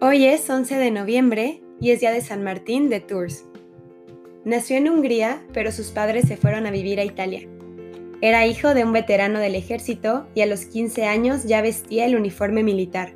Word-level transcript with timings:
Hoy 0.00 0.26
es 0.26 0.48
11 0.48 0.76
de 0.76 0.92
noviembre 0.92 1.60
y 1.80 1.90
es 1.90 1.98
día 1.98 2.12
de 2.12 2.20
San 2.20 2.44
Martín 2.44 2.88
de 2.88 3.00
Tours. 3.00 3.46
Nació 4.44 4.76
en 4.76 4.88
Hungría, 4.88 5.42
pero 5.52 5.72
sus 5.72 5.88
padres 5.88 6.28
se 6.28 6.36
fueron 6.36 6.66
a 6.66 6.70
vivir 6.70 7.00
a 7.00 7.04
Italia. 7.04 7.48
Era 8.20 8.46
hijo 8.46 8.74
de 8.74 8.84
un 8.84 8.92
veterano 8.92 9.40
del 9.40 9.56
ejército 9.56 10.28
y 10.36 10.42
a 10.42 10.46
los 10.46 10.66
15 10.66 11.04
años 11.06 11.42
ya 11.42 11.62
vestía 11.62 12.06
el 12.06 12.14
uniforme 12.14 12.62
militar. 12.62 13.14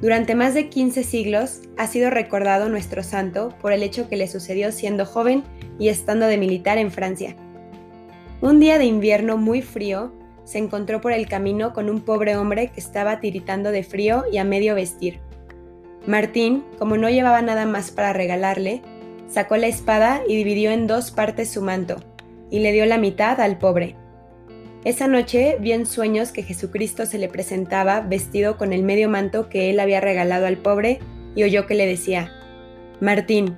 Durante 0.00 0.36
más 0.36 0.54
de 0.54 0.68
15 0.68 1.02
siglos 1.02 1.62
ha 1.76 1.88
sido 1.88 2.10
recordado 2.10 2.68
nuestro 2.68 3.02
santo 3.02 3.52
por 3.60 3.72
el 3.72 3.82
hecho 3.82 4.08
que 4.08 4.16
le 4.16 4.28
sucedió 4.28 4.70
siendo 4.70 5.04
joven 5.04 5.42
y 5.80 5.88
estando 5.88 6.26
de 6.26 6.38
militar 6.38 6.78
en 6.78 6.92
Francia. 6.92 7.34
Un 8.40 8.60
día 8.60 8.78
de 8.78 8.84
invierno 8.84 9.36
muy 9.36 9.62
frío, 9.62 10.12
se 10.44 10.58
encontró 10.58 11.00
por 11.00 11.10
el 11.10 11.26
camino 11.26 11.72
con 11.72 11.90
un 11.90 12.02
pobre 12.02 12.36
hombre 12.36 12.68
que 12.68 12.78
estaba 12.78 13.18
tiritando 13.18 13.72
de 13.72 13.82
frío 13.82 14.22
y 14.30 14.38
a 14.38 14.44
medio 14.44 14.76
vestir. 14.76 15.18
Martín, 16.06 16.64
como 16.78 16.96
no 16.96 17.08
llevaba 17.08 17.42
nada 17.42 17.64
más 17.66 17.90
para 17.90 18.12
regalarle, 18.12 18.82
sacó 19.28 19.56
la 19.56 19.68
espada 19.68 20.22
y 20.28 20.36
dividió 20.36 20.70
en 20.70 20.86
dos 20.86 21.10
partes 21.10 21.50
su 21.50 21.62
manto, 21.62 21.96
y 22.50 22.60
le 22.60 22.72
dio 22.72 22.86
la 22.86 22.98
mitad 22.98 23.40
al 23.40 23.58
pobre. 23.58 23.96
Esa 24.84 25.06
noche 25.06 25.58
vio 25.60 25.74
en 25.74 25.86
sueños 25.86 26.32
que 26.32 26.42
Jesucristo 26.42 27.06
se 27.06 27.18
le 27.18 27.28
presentaba 27.28 28.00
vestido 28.00 28.58
con 28.58 28.72
el 28.72 28.82
medio 28.82 29.08
manto 29.08 29.48
que 29.48 29.70
él 29.70 29.78
había 29.78 30.00
regalado 30.00 30.46
al 30.46 30.56
pobre 30.56 30.98
y 31.36 31.44
oyó 31.44 31.66
que 31.66 31.74
le 31.74 31.86
decía, 31.86 32.32
Martín, 33.00 33.56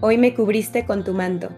hoy 0.00 0.18
me 0.18 0.34
cubriste 0.34 0.84
con 0.84 1.04
tu 1.04 1.14
manto. 1.14 1.50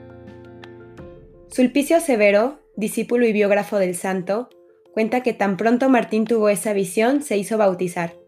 Sulpicio 1.48 2.00
Severo, 2.00 2.60
discípulo 2.76 3.26
y 3.26 3.32
biógrafo 3.32 3.78
del 3.78 3.96
santo, 3.96 4.50
cuenta 4.92 5.22
que 5.22 5.32
tan 5.32 5.56
pronto 5.56 5.88
Martín 5.88 6.26
tuvo 6.26 6.50
esa 6.50 6.74
visión 6.74 7.22
se 7.22 7.38
hizo 7.38 7.56
bautizar. 7.56 8.25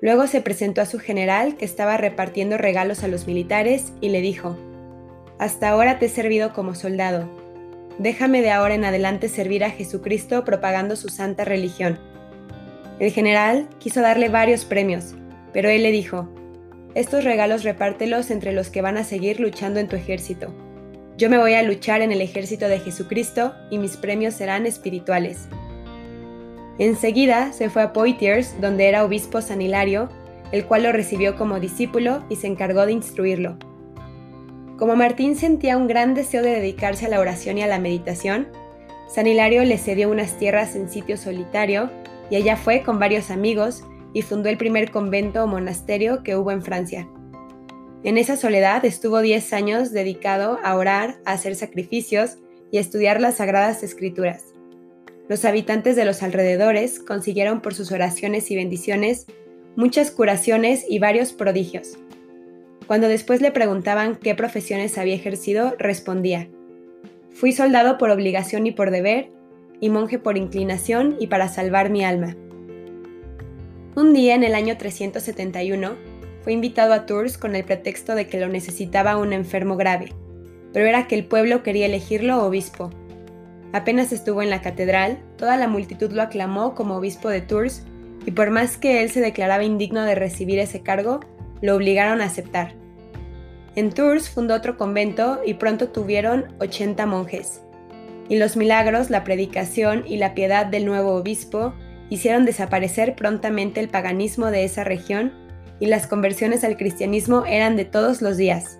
Luego 0.00 0.26
se 0.26 0.40
presentó 0.40 0.80
a 0.80 0.86
su 0.86 0.98
general 0.98 1.56
que 1.56 1.64
estaba 1.64 1.96
repartiendo 1.96 2.56
regalos 2.56 3.02
a 3.02 3.08
los 3.08 3.26
militares 3.26 3.92
y 4.00 4.10
le 4.10 4.20
dijo, 4.20 4.56
Hasta 5.38 5.68
ahora 5.68 5.98
te 5.98 6.06
he 6.06 6.08
servido 6.08 6.52
como 6.52 6.74
soldado, 6.74 7.28
déjame 7.98 8.42
de 8.42 8.50
ahora 8.50 8.74
en 8.74 8.84
adelante 8.84 9.28
servir 9.28 9.64
a 9.64 9.70
Jesucristo 9.70 10.44
propagando 10.44 10.96
su 10.96 11.08
santa 11.08 11.44
religión. 11.44 11.98
El 13.00 13.12
general 13.12 13.68
quiso 13.78 14.00
darle 14.00 14.28
varios 14.28 14.64
premios, 14.64 15.14
pero 15.52 15.68
él 15.68 15.82
le 15.82 15.90
dijo, 15.90 16.28
estos 16.94 17.22
regalos 17.22 17.64
repártelos 17.64 18.30
entre 18.30 18.52
los 18.52 18.70
que 18.70 18.82
van 18.82 18.96
a 18.96 19.04
seguir 19.04 19.40
luchando 19.40 19.78
en 19.78 19.88
tu 19.88 19.96
ejército. 19.96 20.54
Yo 21.16 21.28
me 21.28 21.38
voy 21.38 21.54
a 21.54 21.62
luchar 21.62 22.00
en 22.00 22.12
el 22.12 22.20
ejército 22.20 22.68
de 22.68 22.80
Jesucristo 22.80 23.54
y 23.70 23.78
mis 23.78 23.96
premios 23.96 24.34
serán 24.34 24.66
espirituales. 24.66 25.48
Enseguida 26.78 27.52
se 27.52 27.70
fue 27.70 27.82
a 27.82 27.92
Poitiers, 27.92 28.60
donde 28.60 28.88
era 28.88 29.04
obispo 29.04 29.40
San 29.40 29.60
Hilario, 29.60 30.08
el 30.52 30.64
cual 30.64 30.84
lo 30.84 30.92
recibió 30.92 31.36
como 31.36 31.60
discípulo 31.60 32.24
y 32.28 32.36
se 32.36 32.46
encargó 32.46 32.86
de 32.86 32.92
instruirlo. 32.92 33.58
Como 34.78 34.94
Martín 34.94 35.34
sentía 35.34 35.76
un 35.76 35.88
gran 35.88 36.14
deseo 36.14 36.42
de 36.42 36.50
dedicarse 36.50 37.06
a 37.06 37.08
la 37.08 37.20
oración 37.20 37.58
y 37.58 37.62
a 37.62 37.66
la 37.66 37.80
meditación, 37.80 38.48
San 39.08 39.26
Hilario 39.26 39.64
le 39.64 39.76
cedió 39.76 40.08
unas 40.08 40.38
tierras 40.38 40.76
en 40.76 40.88
sitio 40.88 41.16
solitario 41.16 41.90
y 42.30 42.36
allá 42.36 42.56
fue 42.56 42.82
con 42.82 42.98
varios 42.98 43.30
amigos 43.30 43.82
y 44.12 44.22
fundó 44.22 44.48
el 44.48 44.56
primer 44.56 44.90
convento 44.90 45.42
o 45.42 45.46
monasterio 45.46 46.22
que 46.22 46.36
hubo 46.36 46.52
en 46.52 46.62
Francia. 46.62 47.08
En 48.04 48.16
esa 48.16 48.36
soledad 48.36 48.84
estuvo 48.84 49.20
10 49.20 49.52
años 49.52 49.90
dedicado 49.90 50.58
a 50.62 50.76
orar, 50.76 51.16
a 51.24 51.32
hacer 51.32 51.56
sacrificios 51.56 52.38
y 52.70 52.78
a 52.78 52.80
estudiar 52.80 53.20
las 53.20 53.38
sagradas 53.38 53.82
escrituras. 53.82 54.57
Los 55.28 55.44
habitantes 55.44 55.94
de 55.94 56.04
los 56.04 56.22
alrededores 56.22 57.00
consiguieron 57.00 57.60
por 57.60 57.74
sus 57.74 57.92
oraciones 57.92 58.50
y 58.50 58.56
bendiciones 58.56 59.26
muchas 59.76 60.10
curaciones 60.10 60.84
y 60.88 60.98
varios 60.98 61.32
prodigios. 61.32 61.98
Cuando 62.86 63.06
después 63.06 63.40
le 63.40 63.52
preguntaban 63.52 64.16
qué 64.16 64.34
profesiones 64.34 64.98
había 64.98 65.14
ejercido, 65.14 65.74
respondía, 65.78 66.48
Fui 67.30 67.52
soldado 67.52 67.98
por 67.98 68.10
obligación 68.10 68.66
y 68.66 68.72
por 68.72 68.90
deber, 68.90 69.30
y 69.80 69.90
monje 69.90 70.18
por 70.18 70.36
inclinación 70.36 71.16
y 71.20 71.28
para 71.28 71.48
salvar 71.48 71.90
mi 71.90 72.04
alma. 72.04 72.34
Un 73.94 74.12
día 74.14 74.34
en 74.34 74.42
el 74.42 74.54
año 74.54 74.76
371, 74.76 75.96
fue 76.42 76.52
invitado 76.52 76.92
a 76.92 77.06
Tours 77.06 77.38
con 77.38 77.54
el 77.54 77.64
pretexto 77.64 78.14
de 78.14 78.26
que 78.26 78.40
lo 78.40 78.48
necesitaba 78.48 79.16
un 79.16 79.32
enfermo 79.32 79.76
grave, 79.76 80.12
pero 80.72 80.86
era 80.86 81.06
que 81.06 81.14
el 81.14 81.26
pueblo 81.26 81.62
quería 81.62 81.86
elegirlo 81.86 82.42
obispo. 82.42 82.90
Apenas 83.72 84.12
estuvo 84.12 84.42
en 84.42 84.50
la 84.50 84.62
catedral, 84.62 85.18
toda 85.36 85.56
la 85.56 85.68
multitud 85.68 86.10
lo 86.12 86.22
aclamó 86.22 86.74
como 86.74 86.96
obispo 86.96 87.28
de 87.28 87.42
Tours, 87.42 87.84
y 88.24 88.30
por 88.30 88.50
más 88.50 88.76
que 88.76 89.02
él 89.02 89.10
se 89.10 89.20
declaraba 89.20 89.64
indigno 89.64 90.04
de 90.04 90.14
recibir 90.14 90.58
ese 90.58 90.82
cargo, 90.82 91.20
lo 91.60 91.76
obligaron 91.76 92.20
a 92.20 92.26
aceptar. 92.26 92.72
En 93.74 93.90
Tours 93.90 94.30
fundó 94.30 94.54
otro 94.54 94.76
convento 94.76 95.40
y 95.44 95.54
pronto 95.54 95.88
tuvieron 95.88 96.46
80 96.60 97.06
monjes. 97.06 97.62
Y 98.28 98.38
los 98.38 98.56
milagros, 98.56 99.10
la 99.10 99.24
predicación 99.24 100.04
y 100.06 100.16
la 100.16 100.34
piedad 100.34 100.66
del 100.66 100.84
nuevo 100.84 101.14
obispo 101.14 101.74
hicieron 102.10 102.44
desaparecer 102.44 103.14
prontamente 103.14 103.80
el 103.80 103.88
paganismo 103.88 104.50
de 104.50 104.64
esa 104.64 104.84
región 104.84 105.32
y 105.80 105.86
las 105.86 106.06
conversiones 106.06 106.64
al 106.64 106.76
cristianismo 106.76 107.44
eran 107.46 107.76
de 107.76 107.84
todos 107.84 108.20
los 108.22 108.36
días. 108.36 108.78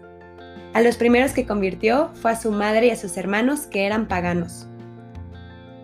A 0.74 0.80
los 0.80 0.96
primeros 0.96 1.32
que 1.32 1.46
convirtió 1.46 2.10
fue 2.14 2.32
a 2.32 2.36
su 2.36 2.50
madre 2.50 2.88
y 2.88 2.90
a 2.90 2.96
sus 2.96 3.16
hermanos 3.16 3.66
que 3.66 3.86
eran 3.86 4.08
paganos. 4.08 4.67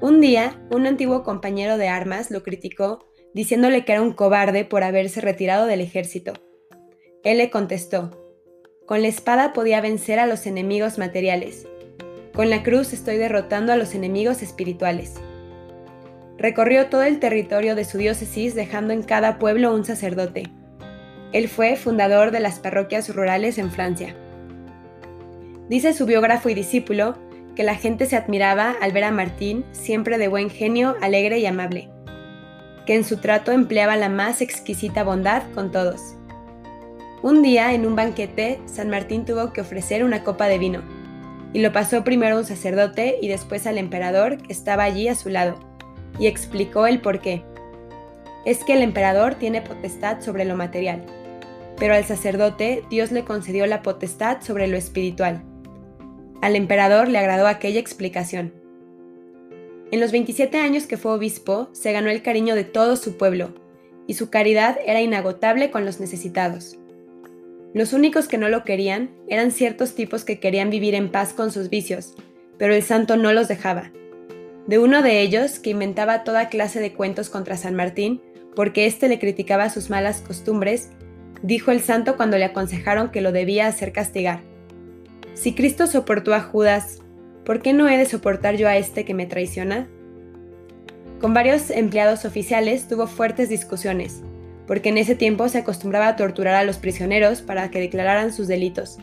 Un 0.04 0.20
día, 0.20 0.60
un 0.70 0.86
antiguo 0.86 1.22
compañero 1.22 1.78
de 1.78 1.88
armas 1.88 2.30
lo 2.30 2.42
criticó 2.42 3.08
diciéndole 3.32 3.86
que 3.86 3.92
era 3.92 4.02
un 4.02 4.12
cobarde 4.12 4.66
por 4.66 4.82
haberse 4.82 5.22
retirado 5.22 5.64
del 5.64 5.80
ejército. 5.80 6.34
Él 7.22 7.38
le 7.38 7.48
contestó, 7.48 8.10
con 8.84 9.00
la 9.00 9.08
espada 9.08 9.54
podía 9.54 9.80
vencer 9.80 10.18
a 10.18 10.26
los 10.26 10.44
enemigos 10.44 10.98
materiales. 10.98 11.66
Con 12.34 12.50
la 12.50 12.62
cruz 12.62 12.92
estoy 12.92 13.16
derrotando 13.16 13.72
a 13.72 13.76
los 13.76 13.94
enemigos 13.94 14.42
espirituales. 14.42 15.14
Recorrió 16.36 16.90
todo 16.90 17.04
el 17.04 17.18
territorio 17.18 17.74
de 17.74 17.86
su 17.86 17.96
diócesis 17.96 18.54
dejando 18.54 18.92
en 18.92 19.04
cada 19.04 19.38
pueblo 19.38 19.74
un 19.74 19.86
sacerdote. 19.86 20.52
Él 21.32 21.48
fue 21.48 21.76
fundador 21.76 22.30
de 22.30 22.40
las 22.40 22.58
parroquias 22.58 23.08
rurales 23.08 23.56
en 23.56 23.70
Francia. 23.70 24.14
Dice 25.70 25.94
su 25.94 26.04
biógrafo 26.04 26.50
y 26.50 26.54
discípulo 26.54 27.16
que 27.54 27.64
la 27.64 27.74
gente 27.74 28.06
se 28.06 28.16
admiraba 28.16 28.74
al 28.80 28.92
ver 28.92 29.04
a 29.04 29.10
Martín 29.10 29.64
siempre 29.72 30.18
de 30.18 30.28
buen 30.28 30.50
genio, 30.50 30.96
alegre 31.00 31.38
y 31.38 31.46
amable, 31.46 31.88
que 32.86 32.94
en 32.94 33.04
su 33.04 33.18
trato 33.18 33.52
empleaba 33.52 33.96
la 33.96 34.08
más 34.08 34.40
exquisita 34.40 35.04
bondad 35.04 35.42
con 35.54 35.70
todos 35.70 36.16
un 37.24 37.40
día, 37.40 37.72
en 37.72 37.86
un 37.86 37.96
banquete, 37.96 38.60
San 38.66 38.90
Martín 38.90 39.24
tuvo 39.24 39.50
que 39.54 39.62
ofrecer 39.62 40.04
una 40.04 40.22
copa 40.22 40.46
de 40.46 40.58
vino, 40.58 40.82
y 41.54 41.62
lo 41.62 41.72
pasó 41.72 42.04
primero 42.04 42.36
a 42.36 42.40
un 42.40 42.44
sacerdote 42.44 43.16
y 43.22 43.28
después 43.28 43.66
al 43.66 43.78
emperador 43.78 44.36
que 44.36 44.52
estaba 44.52 44.82
allí 44.82 45.08
a 45.08 45.14
su 45.14 45.30
lado, 45.30 45.58
y 46.18 46.26
explicó 46.26 46.86
el 46.86 47.00
por 47.00 47.22
qué. 47.22 47.42
Es 48.44 48.62
que 48.62 48.74
el 48.74 48.82
emperador 48.82 49.36
tiene 49.36 49.62
potestad 49.62 50.20
sobre 50.20 50.44
lo 50.44 50.54
material, 50.54 51.02
pero 51.78 51.94
al 51.94 52.04
sacerdote 52.04 52.82
Dios 52.90 53.10
le 53.10 53.24
concedió 53.24 53.64
la 53.64 53.80
potestad 53.80 54.42
sobre 54.42 54.66
lo 54.66 54.76
espiritual. 54.76 55.42
Al 56.44 56.56
emperador 56.56 57.08
le 57.08 57.16
agradó 57.16 57.46
aquella 57.46 57.80
explicación. 57.80 58.52
En 59.90 59.98
los 59.98 60.12
27 60.12 60.58
años 60.58 60.86
que 60.86 60.98
fue 60.98 61.12
obispo, 61.12 61.70
se 61.72 61.90
ganó 61.90 62.10
el 62.10 62.20
cariño 62.20 62.54
de 62.54 62.64
todo 62.64 62.96
su 62.96 63.16
pueblo, 63.16 63.54
y 64.06 64.12
su 64.12 64.28
caridad 64.28 64.76
era 64.84 65.00
inagotable 65.00 65.70
con 65.70 65.86
los 65.86 66.00
necesitados. 66.00 66.76
Los 67.72 67.94
únicos 67.94 68.28
que 68.28 68.36
no 68.36 68.50
lo 68.50 68.62
querían 68.62 69.08
eran 69.26 69.52
ciertos 69.52 69.94
tipos 69.94 70.26
que 70.26 70.38
querían 70.38 70.68
vivir 70.68 70.94
en 70.94 71.10
paz 71.10 71.32
con 71.32 71.50
sus 71.50 71.70
vicios, 71.70 72.12
pero 72.58 72.74
el 72.74 72.82
santo 72.82 73.16
no 73.16 73.32
los 73.32 73.48
dejaba. 73.48 73.90
De 74.66 74.78
uno 74.78 75.00
de 75.00 75.22
ellos, 75.22 75.58
que 75.58 75.70
inventaba 75.70 76.24
toda 76.24 76.50
clase 76.50 76.78
de 76.78 76.92
cuentos 76.92 77.30
contra 77.30 77.56
San 77.56 77.74
Martín, 77.74 78.20
porque 78.54 78.84
éste 78.84 79.08
le 79.08 79.18
criticaba 79.18 79.70
sus 79.70 79.88
malas 79.88 80.20
costumbres, 80.20 80.90
dijo 81.42 81.70
el 81.70 81.80
santo 81.80 82.18
cuando 82.18 82.36
le 82.36 82.44
aconsejaron 82.44 83.10
que 83.12 83.22
lo 83.22 83.32
debía 83.32 83.66
hacer 83.66 83.92
castigar. 83.92 84.42
Si 85.34 85.52
Cristo 85.52 85.88
soportó 85.88 86.32
a 86.32 86.40
Judas, 86.40 87.00
¿por 87.44 87.60
qué 87.60 87.72
no 87.72 87.88
he 87.88 87.98
de 87.98 88.06
soportar 88.06 88.56
yo 88.56 88.68
a 88.68 88.76
este 88.76 89.04
que 89.04 89.14
me 89.14 89.26
traiciona? 89.26 89.88
Con 91.20 91.34
varios 91.34 91.70
empleados 91.70 92.24
oficiales 92.24 92.86
tuvo 92.86 93.08
fuertes 93.08 93.48
discusiones, 93.48 94.22
porque 94.68 94.90
en 94.90 94.98
ese 94.98 95.16
tiempo 95.16 95.48
se 95.48 95.58
acostumbraba 95.58 96.06
a 96.06 96.16
torturar 96.16 96.54
a 96.54 96.64
los 96.64 96.78
prisioneros 96.78 97.42
para 97.42 97.68
que 97.70 97.80
declararan 97.80 98.32
sus 98.32 98.46
delitos. 98.46 98.98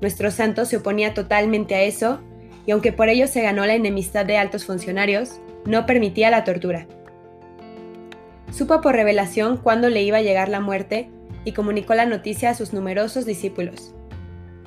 Nuestro 0.00 0.30
santo 0.30 0.66
se 0.66 0.76
oponía 0.76 1.14
totalmente 1.14 1.74
a 1.74 1.82
eso, 1.82 2.20
y 2.64 2.70
aunque 2.70 2.92
por 2.92 3.08
ello 3.08 3.26
se 3.26 3.42
ganó 3.42 3.66
la 3.66 3.74
enemistad 3.74 4.24
de 4.24 4.38
altos 4.38 4.66
funcionarios, 4.66 5.40
no 5.64 5.84
permitía 5.84 6.30
la 6.30 6.44
tortura. 6.44 6.86
Supo 8.52 8.80
por 8.80 8.94
revelación 8.94 9.56
cuándo 9.56 9.90
le 9.90 10.02
iba 10.02 10.18
a 10.18 10.22
llegar 10.22 10.48
la 10.48 10.60
muerte 10.60 11.10
y 11.44 11.52
comunicó 11.52 11.94
la 11.94 12.06
noticia 12.06 12.50
a 12.50 12.54
sus 12.54 12.72
numerosos 12.72 13.26
discípulos. 13.26 13.94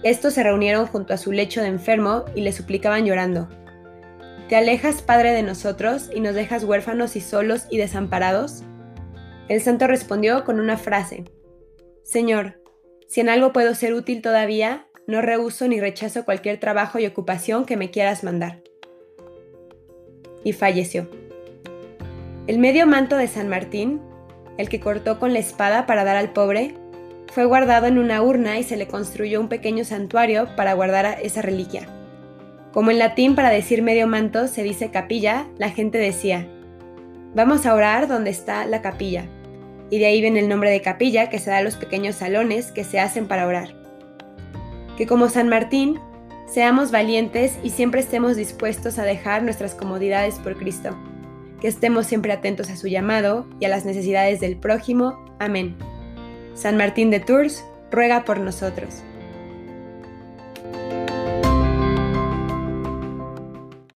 Estos 0.03 0.33
se 0.33 0.43
reunieron 0.43 0.87
junto 0.87 1.13
a 1.13 1.17
su 1.17 1.31
lecho 1.31 1.61
de 1.61 1.67
enfermo 1.67 2.25
y 2.35 2.41
le 2.41 2.53
suplicaban 2.53 3.05
llorando, 3.05 3.49
¿Te 4.49 4.55
alejas, 4.55 5.03
Padre, 5.03 5.31
de 5.31 5.43
nosotros 5.43 6.09
y 6.11 6.21
nos 6.21 6.33
dejas 6.33 6.63
huérfanos 6.63 7.15
y 7.15 7.21
solos 7.21 7.67
y 7.69 7.77
desamparados? 7.77 8.63
El 9.47 9.61
santo 9.61 9.85
respondió 9.85 10.43
con 10.43 10.59
una 10.59 10.75
frase, 10.75 11.25
Señor, 12.01 12.59
si 13.07 13.21
en 13.21 13.29
algo 13.29 13.53
puedo 13.53 13.75
ser 13.75 13.93
útil 13.93 14.23
todavía, 14.23 14.87
no 15.05 15.21
rehuso 15.21 15.67
ni 15.67 15.79
rechazo 15.79 16.25
cualquier 16.25 16.59
trabajo 16.59 16.97
y 16.97 17.05
ocupación 17.05 17.65
que 17.65 17.77
me 17.77 17.91
quieras 17.91 18.23
mandar. 18.23 18.63
Y 20.43 20.53
falleció. 20.53 21.07
El 22.47 22.57
medio 22.57 22.87
manto 22.87 23.17
de 23.17 23.27
San 23.27 23.49
Martín, 23.49 24.01
el 24.57 24.69
que 24.69 24.79
cortó 24.79 25.19
con 25.19 25.33
la 25.33 25.39
espada 25.39 25.85
para 25.85 26.03
dar 26.03 26.17
al 26.17 26.33
pobre, 26.33 26.73
fue 27.31 27.45
guardado 27.45 27.87
en 27.87 27.97
una 27.97 28.21
urna 28.21 28.59
y 28.59 28.63
se 28.63 28.77
le 28.77 28.87
construyó 28.87 29.39
un 29.39 29.49
pequeño 29.49 29.85
santuario 29.85 30.55
para 30.55 30.73
guardar 30.73 31.17
esa 31.21 31.41
reliquia. 31.41 31.87
Como 32.73 32.91
en 32.91 32.99
latín 32.99 33.35
para 33.35 33.49
decir 33.49 33.81
medio 33.81 34.07
manto 34.07 34.47
se 34.47 34.63
dice 34.63 34.91
capilla, 34.91 35.47
la 35.57 35.69
gente 35.69 35.97
decía, 35.97 36.47
vamos 37.35 37.65
a 37.65 37.73
orar 37.73 38.07
donde 38.07 38.29
está 38.29 38.65
la 38.65 38.81
capilla. 38.81 39.25
Y 39.89 39.99
de 39.99 40.05
ahí 40.05 40.21
viene 40.21 40.39
el 40.39 40.49
nombre 40.49 40.69
de 40.69 40.81
capilla 40.81 41.29
que 41.29 41.39
se 41.39 41.49
da 41.49 41.57
a 41.57 41.63
los 41.63 41.75
pequeños 41.75 42.15
salones 42.15 42.71
que 42.71 42.83
se 42.83 42.99
hacen 42.99 43.27
para 43.27 43.47
orar 43.47 43.79
que 44.99 45.07
como 45.07 45.29
San 45.29 45.47
Martín 45.47 45.97
seamos 46.45 46.91
valientes 46.91 47.57
y 47.63 47.69
siempre 47.69 48.01
estemos 48.01 48.35
dispuestos 48.35 48.99
a 48.99 49.05
dejar 49.05 49.43
nuestras 49.43 49.73
comodidades 49.73 50.35
por 50.39 50.57
Cristo, 50.57 50.93
que 51.61 51.69
estemos 51.69 52.05
siempre 52.05 52.33
atentos 52.33 52.69
a 52.69 52.75
su 52.75 52.89
llamado 52.89 53.47
y 53.61 53.65
a 53.65 53.69
las 53.69 53.85
necesidades 53.85 54.41
del 54.41 54.57
prójimo. 54.57 55.17
Amén. 55.39 55.77
San 56.53 56.77
Martín 56.77 57.09
de 57.09 57.19
Tours 57.19 57.63
ruega 57.91 58.25
por 58.25 58.39
nosotros. 58.39 59.03